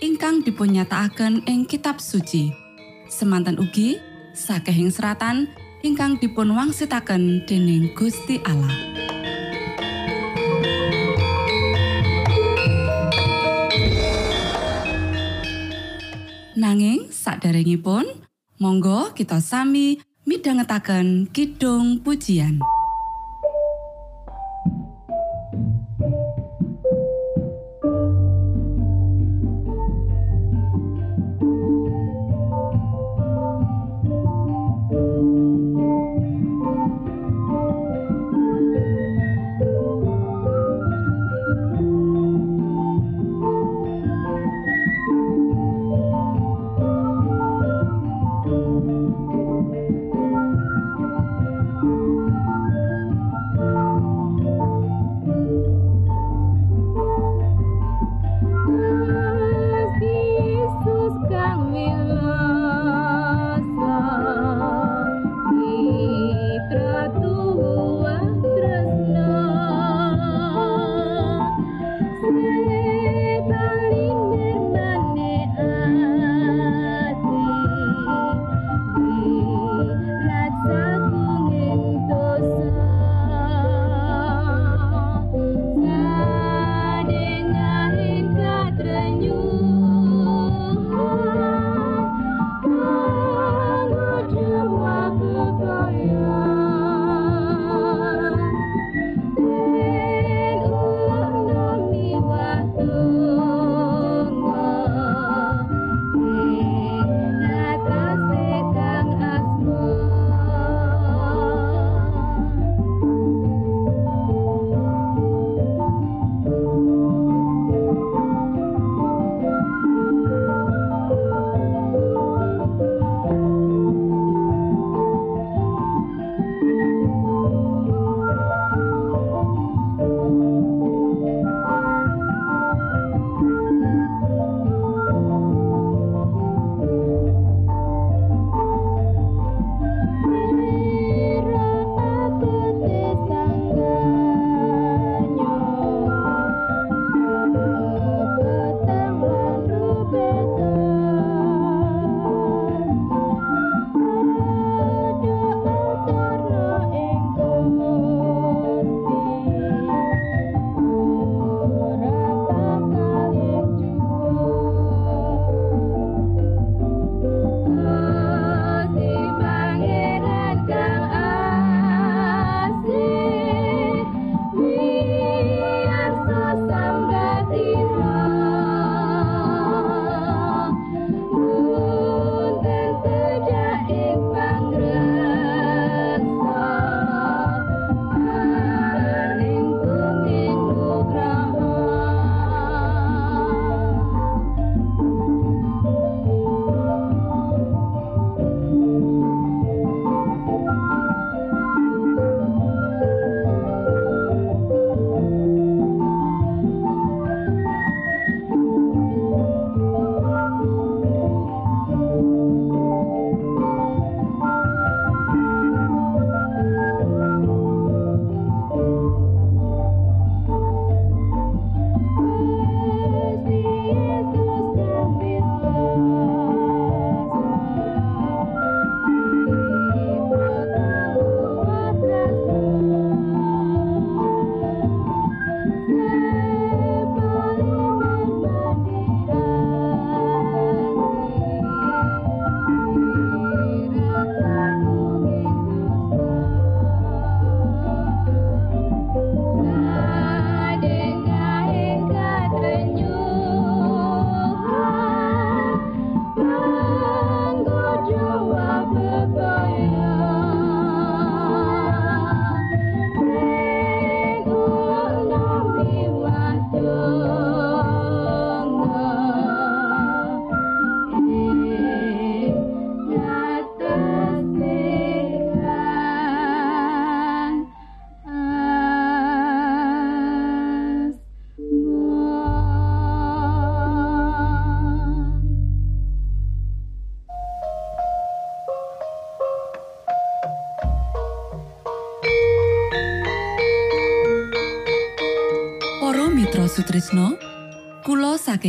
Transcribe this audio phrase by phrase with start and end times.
[0.00, 2.52] ingkang dipunnyatakaken ing kitab suci.
[3.08, 3.96] Semanten ugi
[4.36, 5.48] sakehing seratan
[5.80, 8.72] ingkang dipun wangsitaken dening Gusti Allah.
[16.56, 18.04] Nanging saderengipun
[18.60, 22.60] monggo kita sami midhangetaken kidung pujian.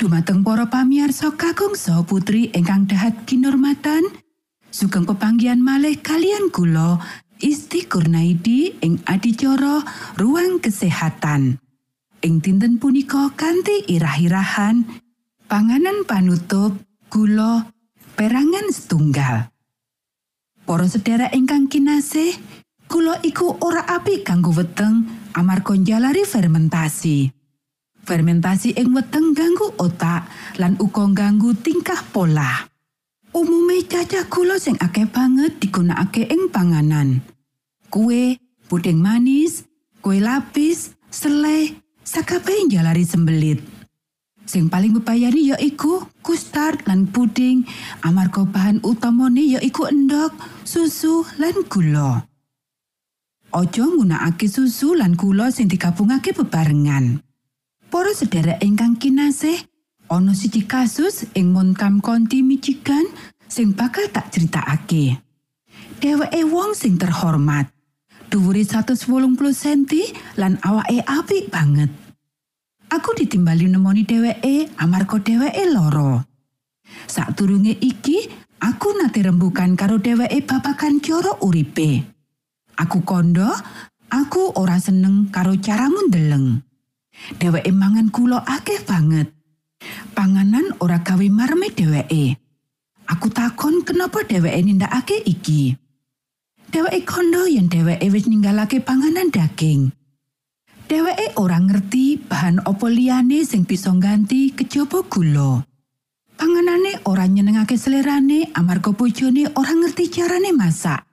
[0.00, 4.00] dumateng para pamiarsa kakung saha putri ingkang dahat kinormatan
[4.72, 6.96] sugeng pepanggian malih kalian kula
[7.36, 9.84] Isti Kurnaidi ing adicara
[10.16, 11.60] ruang kesehatan
[12.24, 14.88] ing dinten punika kanthi irah-irahan
[15.44, 16.80] panganan panutup
[17.12, 17.68] gula
[18.16, 19.52] perangan setunggal
[20.64, 22.40] Para sedherek ingkang kinasih
[22.88, 25.02] kula iku ora apik kanggo weteng
[25.34, 27.39] amarga njalari fermentasi.
[28.10, 30.26] Fermentasi ing weteng ganggu otak
[30.58, 32.66] lan uga ganggu tingkah pola.
[33.30, 37.22] Umume cacah gula sing akeh banget digunakake ing panganan.
[37.86, 38.34] Kue,
[38.66, 39.62] puding manis,
[40.02, 43.62] kue lapis, selai, sakabehe jalari sembelit.
[44.42, 47.62] Sing paling bebayani ya iku kustard lan puding
[48.02, 50.34] amarga bahan utamane ya iku endok,
[50.66, 52.26] susu lan gula.
[53.54, 57.29] Ojo nggunakake susu lan gula sing digabungake bebarengan.
[57.90, 59.66] Para sedherek ingkang kinasih,
[60.06, 63.02] ana siji kasus ing Montcalm County, Michigan
[63.50, 65.18] sing bakal tak critakake.
[65.98, 67.66] Dheweke wong sing terhormat.
[68.30, 68.94] Dhuwure 180
[69.34, 69.90] cm
[70.38, 71.90] lan awake apik banget.
[72.94, 76.22] Aku ditimbali nemoni dheweke amarga dheweke loro.
[77.10, 78.30] Sakdurunge iki,
[78.62, 82.06] aku nate rembukan karo dheweke babagan cara uripe.
[82.78, 83.50] Aku kondo,
[84.14, 86.69] aku ora seneng karo caramu ndeleng.
[87.38, 89.30] Dheweke mangan kula akeh banget.
[90.12, 92.36] Panganan ora gawe marme dheweke.
[93.10, 95.74] Aku takon kenapa dheweke nindakake iki.
[96.70, 99.90] Dheweke kondo yen dheweke wis ninggalake panganan daging.
[100.86, 105.66] Dheweke ora ngerti bahan opo liyane sing bisa ganti kejaba gula.
[106.38, 111.09] Panganane ora nyenengake selerane amarga bojone ora ngerti carane masak.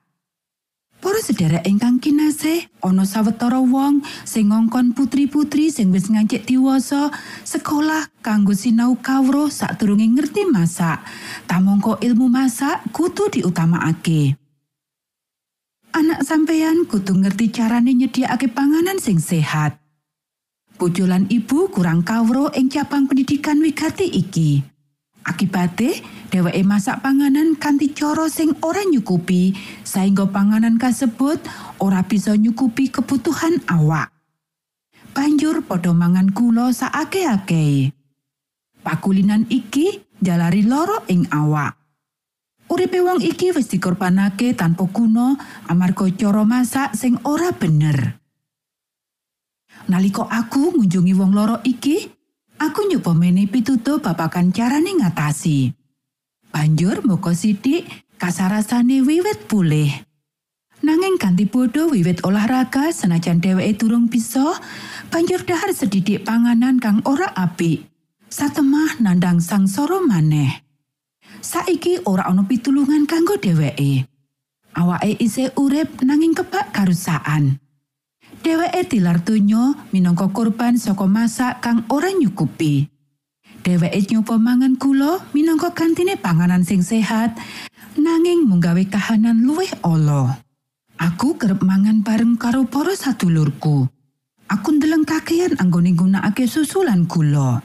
[1.08, 7.16] Para sedherek ingkang kinasih, ana sawetara wong sing ngongkon putri-putri sing wis ngancik diwasa
[7.48, 11.00] sekolah kanggo sinau kawruh sadurunge ngerti masak.
[11.48, 14.36] Tamangka ilmu masak kudu diutamakake.
[15.96, 19.80] Anak sampeyan kudu ngerti carane nyediakake panganan sing sehat.
[20.76, 24.60] Pujulan ibu kurang kawruh ing cabang pendidikan wigati iki.
[25.28, 26.00] Akibate,
[26.32, 29.52] dheweke masak panganan kanthi cara sing ora nyukupi,
[29.84, 31.44] saingga panganan kasebut
[31.84, 34.16] ora bisa nyukupi kebutuhan awak.
[35.12, 37.92] Banjur padha mangan gula saake-ake.
[38.88, 41.76] Pakulinan iki jalari loro ing awak.
[42.72, 45.36] Uripe wong iki wis dikorbanake tanpa guna
[45.68, 48.16] amarga cara masak sing ora bener.
[49.92, 52.12] Naliko aku ngunjungi wong loro iki,
[52.58, 55.70] Aku nyoba mene pituto babakan carane ngatasi.
[56.50, 57.86] Banjur moko sidik
[58.18, 59.94] kasarasane wiwit pulih.
[60.82, 64.58] Nanging ganti bodo wiwit olahraga senajan dheweke durung bisa,
[65.14, 67.86] banjur dahar sedidik panganan kang ora apik.
[68.30, 70.66] Satemah nandang sang soro maneh.
[71.42, 74.10] Saiki ora ana pitulungan kanggo dheweke.
[74.78, 77.62] Awake isih urip nanging kebak karusaan.
[78.46, 82.88] Dheweke tilar donya minangka korban saka masak kang ora nyukupi.
[83.66, 87.36] Dheweke nyoba mangan gula minangka gantine panganan sing sehat,
[87.98, 90.40] nanging munggawe kahanan luwih ala.
[90.98, 93.86] Aku kerep mangan bareng karo para sadulurku.
[94.48, 97.60] Aku ndeleng kakean anggone nggunakake susu lan gula.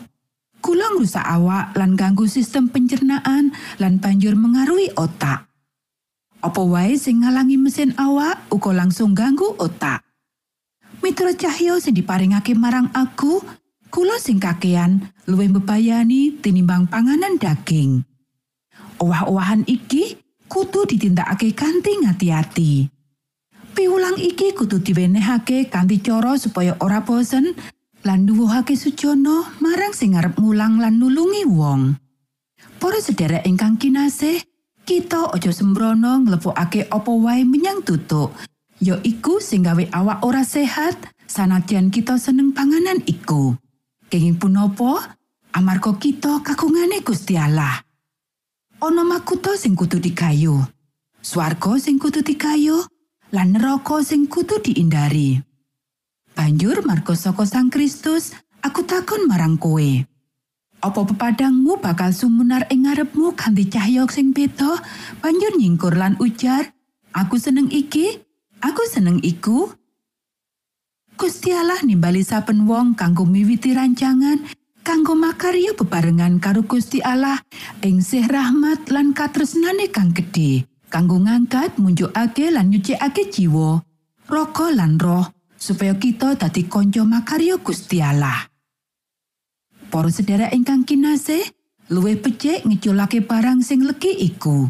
[0.59, 5.47] Gula ngrusak awak lan ganggu sistem pencernaan lan banjur mengaruhi otak.
[6.43, 10.03] Apa wae sing ngalangi mesin awak uga langsung ganggu otak.
[11.03, 13.43] Mitra cahya sing diparingake marang aku,
[13.91, 18.07] kula sing kakean luwih bebayani tinimbang panganan daging.
[19.03, 20.15] Owah-owahan iki
[20.47, 22.87] kudu ditindakake kanthi ngati-ati.
[23.75, 27.51] Piulang iki kudu diwenehake kanthi cara supaya ora bosen
[28.07, 31.99] lan nuwuhake sujono marang sing arep mulang lan nulungi wong.
[32.79, 34.39] Para sedherek ingkang kinasih,
[34.87, 38.31] kita aja sembrono nglebokake apa wae menyang tutuk
[38.83, 40.99] ya iku sing gawe awak ora sehat
[41.31, 43.55] sanadyan kita seneng panganan iku.
[44.11, 45.15] Kenging punapa
[45.55, 46.99] amarga kita kagungane
[47.39, 47.87] Allah.
[48.83, 50.59] Ana makuta sing kudu digayu.
[51.23, 52.83] swarga sing kudu dikayuh,
[53.31, 55.39] lan neraka sing kudu diindari.
[56.35, 59.91] Banjur marga saka Sang Kristus, aku takon marang kowe.
[60.83, 64.83] Apa pepadangmu bakal sumunar ing ngarepmu kanthi cahya sing beda,
[65.23, 66.75] banjur nyingkur lan ujar,
[67.15, 68.22] "Aku seneng iki,
[68.63, 69.75] aku seneng iku."
[71.19, 74.43] Gusti Allah nimbali saben wong kanggo miwiti rancangan
[74.83, 77.39] kanggo makarya bebarengan karo Gusti Allah
[77.87, 83.87] ing sih rahmat lan katresnane kang gedhe kanggo ngangkat munjukake lan nyucikake jiwa
[84.27, 87.07] raga lan roh supaya kita dadi konco
[87.63, 88.51] Gusti Allah
[89.93, 91.45] Para sedherek ingkang kinasih
[91.93, 94.67] luwih becik ngeculake barang sing legi iku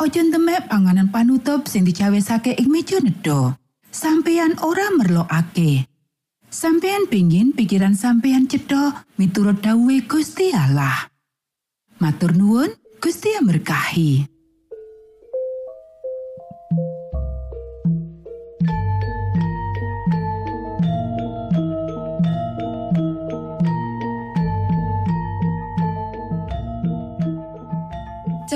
[0.00, 3.60] Ojo temek panganan panutup sing dicawesake ing meja nedha
[3.92, 5.84] sampeyan ora merlokake
[6.50, 11.06] Sampeyan pingin pikiran sampeyan cedha miturut dawuhe Gusti Allah.
[12.02, 14.26] Matur nuwun, Gusti berkahi.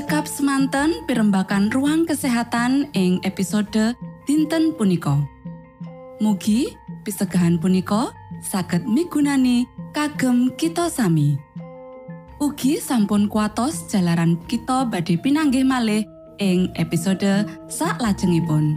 [0.05, 3.97] Cekap semanten pimbakan ruang kesehatan ing episode
[4.29, 5.17] dinten punika.
[6.21, 6.77] Mugi
[7.09, 8.13] pisegahan punika
[8.45, 9.65] saged migunani
[9.97, 11.41] kagem kita sami.
[12.37, 16.05] Ugi sampun kuatos jalaran kita badhe pinanggih malih
[16.37, 18.77] ing episode sak lajengipun.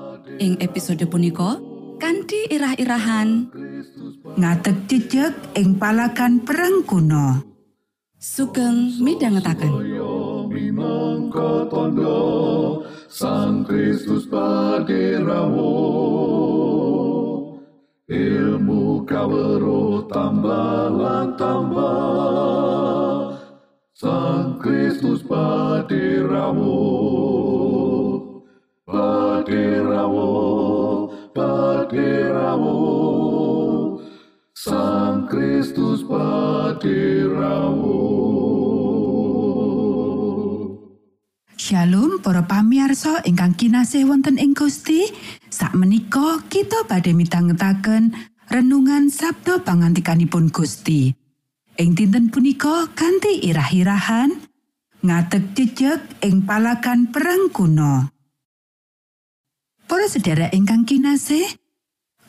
[0.41, 1.61] Ing episode punika
[2.01, 3.53] kanthi irah-irahan
[4.41, 7.45] Ngadeg jejeg ing palagan perang kuno.
[8.17, 9.73] sugeng midhangetaken.
[10.49, 15.73] Minangka tondo Sang Kristus paderamu
[18.09, 23.37] Ilmu kawero tambah lan tambah
[23.93, 26.73] Sang Kristus paderamu
[31.91, 32.79] Paderamu
[34.55, 37.99] Sang Kristus paderamu
[41.59, 45.03] Shalom para pamiarsa ingkang kinasih wonten ing Gusti.
[45.51, 48.15] Sakmenika kita badhe mitangetaken
[48.47, 51.11] renungan Sabda pangantikanipun Gusti.
[51.75, 54.39] Ing dinten punika kanthi irah-irahan
[55.03, 58.07] ngadeg jejeg ing palagan perang kuno.
[59.91, 61.60] Para sedherek ingkang kinasih,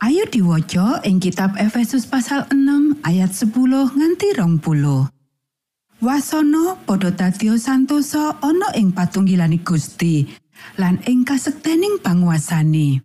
[0.03, 3.55] ayo diwaca ing kitab Efesus pasal 6 ayat 10
[3.95, 6.03] nganti 20.
[6.03, 10.27] Wasana padha dadi santosa ana ing patunggilane Gusti
[10.75, 12.99] lan ing kasektening panguasane.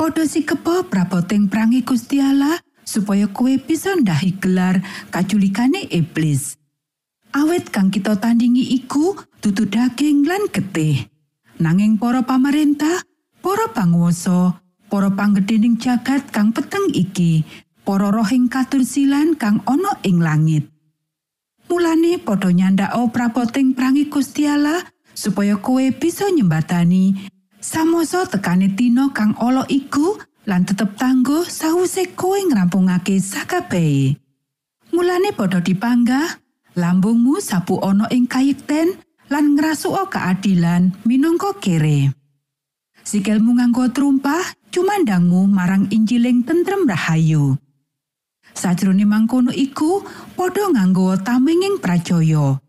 [0.00, 4.80] Padha sikepa prapoting prangi Gusti Allah supaya kowe bisa ndahi gelar
[5.12, 6.56] kaculikane iblis.
[7.36, 11.12] Awit kang kita tandingi iku dudu daging lan getih.
[11.60, 13.04] Nanging para pamarentah,
[13.44, 17.46] para panguwasa, para panggedhening jagat kang peteng iki,
[17.86, 20.66] para rohing katursilan kang ana ing langit.
[21.66, 27.26] Mulane padha nyandhako prapoting prangi Gusti Allah supaya kowe bisa nyembatani
[27.58, 30.14] samoso tekane tino kang ala iku
[30.46, 34.14] lan tetep tangguh sawise kowe ngrampungake sakabehe.
[34.94, 36.38] Mulane padha dipanggah,
[36.78, 38.94] lambungmu sapu ana ing kayekten
[39.26, 42.14] lan ngrasuka keadilan minangka kere.
[43.06, 47.56] Sikilmu nganggo trumpah, cumandangmu marang Injiling tentrem rahayu.
[48.52, 50.04] Sajrone mangkono iku
[50.36, 52.60] padha nganggo tamenging pracaya.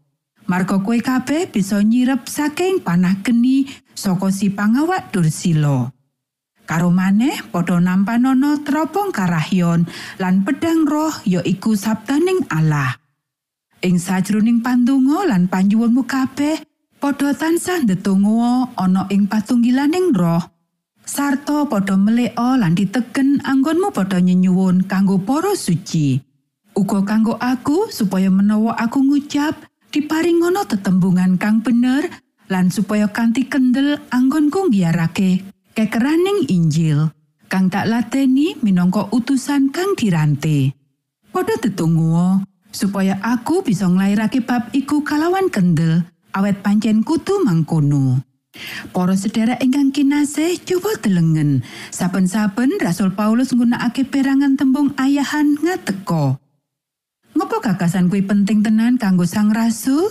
[0.48, 5.92] Marga kowe kabeh bisa nyirep saking panah geni saka si pangawak Dursila.
[6.64, 9.84] Karo maneh padha nampanono teropong karahyon
[10.16, 12.96] lan pedang roh ya iku sabdaning Allah.
[13.84, 16.64] Ing sajroning pandonga lan panjuwunmu kabeh
[17.04, 20.57] padha tansah ndedonga ana ing patunggilaning roh
[21.08, 26.20] sarta padha meleka lan diteken anggonmu padha nyenyuwun kanggo para suci.
[26.76, 29.58] Uga kanggo aku supaya menawa aku ngucap
[29.90, 32.06] diparingono tetembungan kang bener
[32.52, 35.42] lan supaya kanthi kendel anggonku ngiyarake
[35.74, 37.10] kekeraning Injil
[37.48, 40.76] kang tak lateni minangka utusan kang dirante.
[41.32, 46.04] Padha tetungguo supaya aku bisa nglairake bab iku kalawan kendel
[46.36, 48.27] awet pancen kutu mangkono.
[48.92, 51.62] Para sedherek ingkang kinasih, coba delengen.
[51.94, 56.42] Saben-saben Rasul Paulus nggunakake perangan tembung ayahan ngateko.
[57.38, 60.10] Ngopo gagasan kuwi penting tenan kanggo Sang Rasul?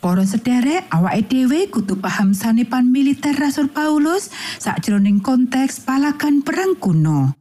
[0.00, 7.38] Para sederek, awake dhewe kudu paham sanepan militer Rasul Paulus sakjroning konteks palagan perang kuno.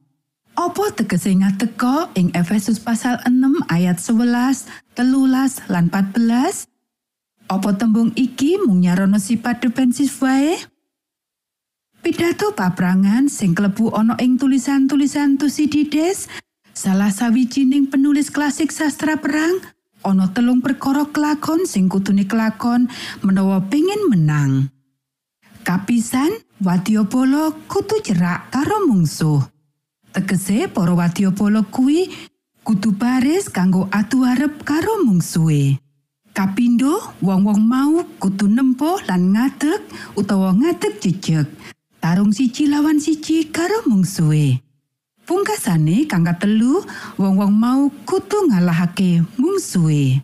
[0.54, 6.69] Apa tegese ngateka ing Efesus pasal 6 ayat 11, telulas lan 14?
[7.50, 10.54] Apa tembung iki mung nyarono sifat defensif wae?
[12.06, 16.30] Pidato paprangan sing klebu ana ing tulisan-tulisan Tusidides,
[16.78, 19.66] salah sawijining penulis klasik sastra perang,
[20.06, 22.86] ana telung perkara kelakon sing kutune kelakon
[23.26, 24.70] menawa pengin menang.
[25.66, 26.30] Kapisan,
[26.62, 29.42] wadyabala kudu cerak karo mungsuh.
[30.14, 32.14] Tegese para wadyabala kuwi
[32.62, 35.89] kudu baris kanggo atu arep karo mungsuhe.
[36.40, 39.84] Kapindo, wong-wong mau kudu nempuh lan ngadeg
[40.16, 41.44] utawa ngadeg jejeg.
[42.00, 44.64] Tarung siji lawan siji karo mungsuhe.
[45.28, 46.80] Pungkasane kang telu,
[47.20, 50.24] wong-wong mau kudu ngalahake mungsuhe.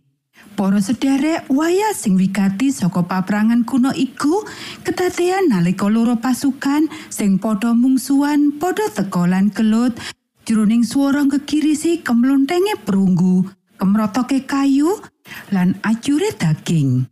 [0.56, 4.47] Para sederek waya sing wigati saka paprangan kuno iku
[4.88, 9.99] kedadean nalika loro pasukan sing padha mungsuhan padha teka lan kelut
[10.47, 13.43] jroning swara kekirisi kemlontenge perunggu
[13.75, 14.95] kemrotoke kayu
[15.53, 17.05] lan acure daging.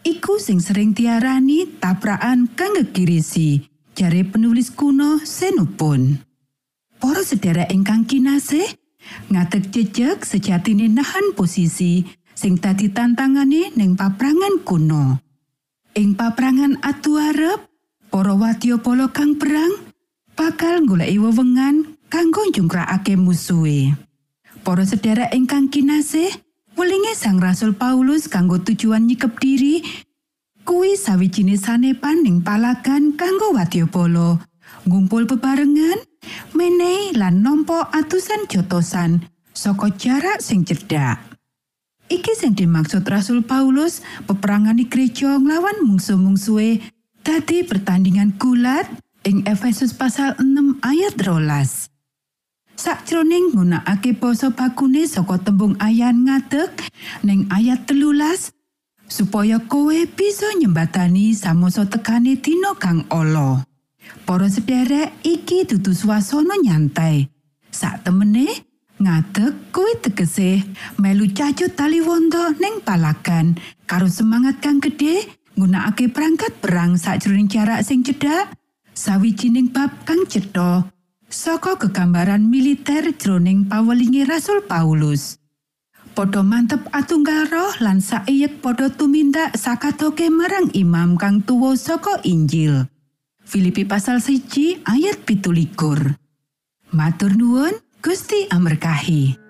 [0.00, 3.60] Iku sing sering diarani tabrakan kang kekirisi
[3.92, 6.24] jare penulis kuno Xenophon.
[6.96, 8.64] Para sedherek ingkang kinasih,
[9.28, 15.20] ngadeg jejeg sejatine nahan posisi sing dadi tantangane ning paprangan kuno.
[15.96, 17.60] Ing paprangan atu arep,
[18.08, 19.90] para wadya polo kang perang
[20.32, 23.92] bakal goleki wewengan kanggo njungkrakake musuhe.
[24.64, 26.32] Para sedherek ingkang kinasih,
[26.80, 29.84] welinge Sang Rasul Paulus kanggo tujuan nyikep diri
[30.64, 34.40] kuwi sawijine sanepan ning palagan kanggo wadyabala.
[34.88, 36.00] Ngumpul bebarengan
[36.56, 41.20] menehi lan nampa atusan jotosan saka jarak sing cedhak.
[42.08, 46.80] Iki sing dimaksud Rasul Paulus peperangan gereja nglawan mungsu-mungsuhe
[47.20, 48.88] dadi pertandingan gulat
[49.28, 51.89] ing Efesus pasal 6 ayat rolas
[52.80, 56.72] sakjroning nggunakake basa bakune saka tembung ayan ngadeg
[57.20, 58.56] ning ayat telulas
[59.04, 63.60] supaya kowe bisa nyembatani samoso tekane dina kang ala.
[64.24, 67.28] Para sederek iki dudu swasana nyantai.
[67.68, 68.48] Sak temene
[68.96, 70.64] ngadeg kuwi tegese
[70.96, 77.84] melu cacut tali wondo ning palagan karo semangat kang gedhe nggunakake perangkat perang sakjroning jarak
[77.84, 78.56] sing cedhak
[78.96, 80.88] sawijining bab kang cetha
[81.30, 85.38] saka kegambaran militer jroning pawelinge Rasul Paulus.
[86.10, 92.84] padha mantep atunggal roh lan saiyet padha tumindak sakatoke marang imam kang tuwa saka Injil.
[93.46, 96.18] Filipi pasal siji ayat pitulikur.
[96.90, 99.49] Matur nuwun, Gusti Amerkahi.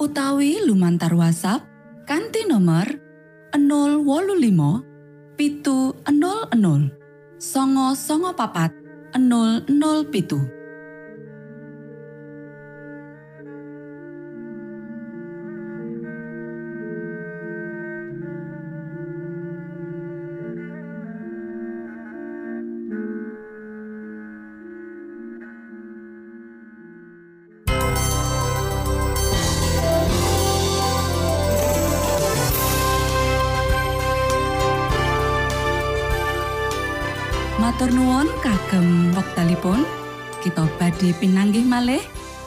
[0.00, 1.60] utawi lumantar WhatsApp
[2.08, 2.88] kanti nomor
[3.52, 8.72] 025 pitu 00 songo songo papat
[9.12, 10.59] 00